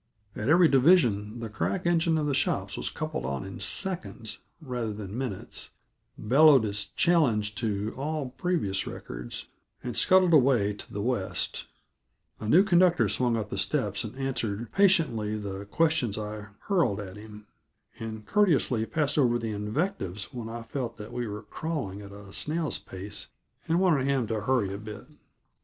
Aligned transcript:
At 0.35 0.49
every 0.49 0.67
division 0.67 1.41
the 1.41 1.49
crack 1.51 1.85
engine 1.85 2.17
of 2.17 2.25
the 2.25 2.33
shops 2.33 2.75
was 2.75 2.89
coupled 2.89 3.23
on 3.23 3.45
in 3.45 3.59
seconds, 3.59 4.39
rather 4.59 4.91
than 4.91 5.15
minutes, 5.15 5.69
bellowed 6.17 6.65
its 6.65 6.87
challenge 6.87 7.53
to 7.57 7.93
all 7.95 8.29
previous 8.31 8.87
records, 8.87 9.45
and 9.83 9.95
scuttled 9.95 10.33
away 10.33 10.73
to 10.73 10.91
the 10.91 11.03
west; 11.03 11.67
a 12.39 12.49
new 12.49 12.63
conductor 12.63 13.07
swung 13.09 13.37
up 13.37 13.51
the 13.51 13.59
steps 13.59 14.03
and 14.03 14.15
answered 14.17 14.71
patiently 14.71 15.37
the 15.37 15.65
questions 15.65 16.17
I 16.17 16.47
hurled 16.61 16.99
at 16.99 17.15
him, 17.15 17.45
and 17.99 18.25
courteously 18.25 18.87
passed 18.87 19.19
over 19.19 19.37
the 19.37 19.51
invectives 19.51 20.33
when 20.33 20.49
I 20.49 20.63
felt 20.63 20.97
that 20.97 21.13
we 21.13 21.27
were 21.27 21.43
crawling 21.43 22.01
at 22.01 22.11
a 22.11 22.33
snail's 22.33 22.79
pace 22.79 23.27
and 23.67 23.79
wanted 23.79 24.05
him 24.07 24.25
to 24.25 24.41
hurry 24.41 24.73
a 24.73 24.79
bit. 24.79 25.05